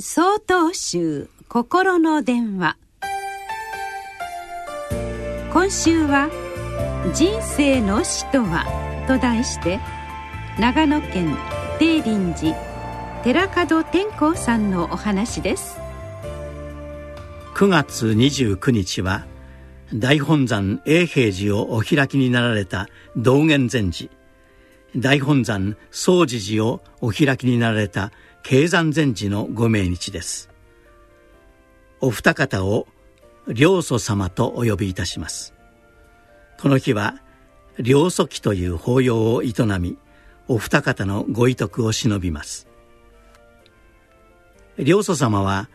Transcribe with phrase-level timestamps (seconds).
[0.00, 2.76] 総統集心の電話。
[5.52, 6.30] 今週は
[7.12, 8.64] 「人生の死とは」
[9.08, 9.80] と題して
[10.56, 11.36] 長野県
[11.80, 12.52] 定林
[13.24, 15.80] 寺寺門天光さんのお話です。
[17.56, 19.26] 9月29日は
[19.92, 24.10] 大本山永平寺をお開きになられた道元禅師。
[24.96, 28.12] 大本山総持寺をお開きになられた
[28.42, 30.48] 経山禅師のご命日です。
[32.00, 32.86] お二方を
[33.46, 35.54] 良祖様とお呼びいたします。
[36.60, 37.20] この日は
[37.76, 39.98] 良祖期という法要を営み
[40.48, 42.66] お二方のご遺徳を忍びます。
[44.76, 45.68] 良祖様は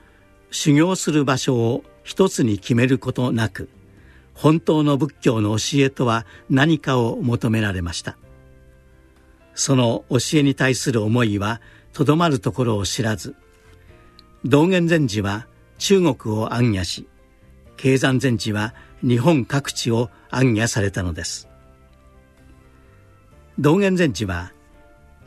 [0.49, 3.69] 修行する場所を一つに決めることなく
[4.33, 8.17] 本当の仏教の教えとは何かを求められました。
[9.55, 11.61] その教えに対する思いは
[11.93, 13.35] とどまるところを知らず
[14.43, 15.47] 道元禅師は
[15.77, 17.07] 中国を暗夜し
[17.77, 21.49] 経山禅師は日本各地を暗夜されたのです。
[23.59, 24.53] 道元禅師は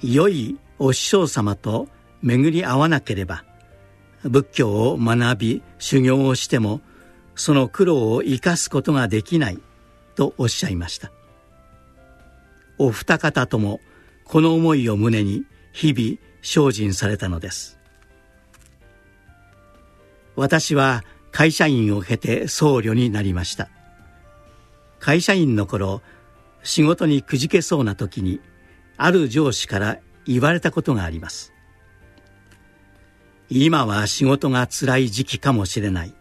[0.03, 1.89] 良いお師匠様と
[2.23, 3.45] 巡り合わなければ
[4.23, 6.81] 仏教を学び修行をしても
[7.35, 9.59] その苦労を生かすことができない
[10.15, 11.13] とおっしゃいました。
[12.79, 13.81] お二方とも
[14.25, 17.77] この思いを胸に日々精進されたのです。
[20.37, 23.69] 私は会社員を経て僧侶になりました。
[25.01, 26.03] 会社員の頃
[26.63, 28.41] 仕事にくじけそうな時に
[28.97, 31.53] ある上司から言われたことがあります。
[33.51, 36.15] 今は仕事が辛い時期かもしれない。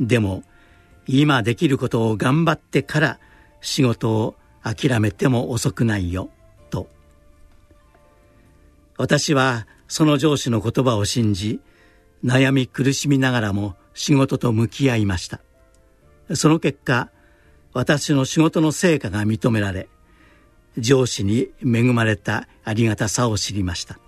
[0.00, 0.42] でも
[1.06, 3.20] 今できることを頑張ってから
[3.60, 6.28] 仕事を諦めても遅くないよ。
[9.00, 11.62] 私はその上司の言葉を信じ
[12.22, 15.40] 悩み苦しみながらも仕事と向き合いました。
[16.34, 17.08] その結果
[17.72, 19.88] 私の仕事の成果が認められ
[20.76, 23.98] 上司に恵まれたありがたさを知りました。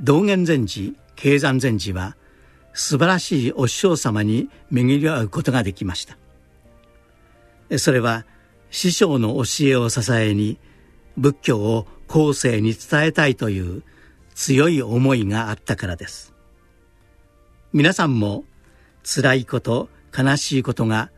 [0.00, 2.16] 道元禅師経山禅師は
[2.72, 6.16] 素晴らしいお師匠様に巡り合うことができました。
[7.76, 8.24] それは
[8.70, 10.58] 師匠の教えを支えに
[11.18, 13.82] 仏教を後世に伝えたいという
[14.34, 16.34] 強い思いがあったからです。
[17.72, 18.44] 皆さんも
[19.02, 21.10] 辛いこと悲しいことが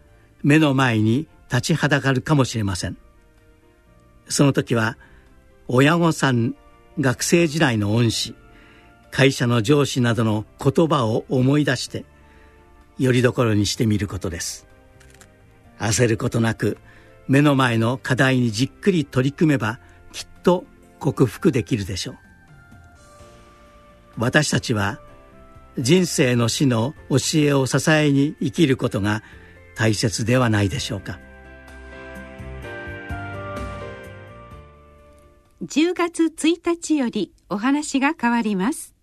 [0.43, 2.97] 目の前に立ちはだかるかもしれません。
[4.29, 4.97] その時は
[5.69, 6.55] 親御さん
[6.99, 8.35] 学生時代の恩師
[9.11, 12.05] 会社の上司などの言葉を思い出して
[12.99, 14.67] よりどころにしてみることです。
[15.79, 16.79] 焦ることなく
[17.29, 19.79] 目の前の課題にじっくり取り組めば
[20.13, 20.65] きっと
[21.07, 22.17] 克服できるでしょう。
[24.19, 24.99] 私たちは
[25.79, 29.23] 人生の死の教えを支えに生きることが
[29.77, 31.21] 大切ではないでしょうか。
[35.63, 38.96] 10月1日よりお話が変わります。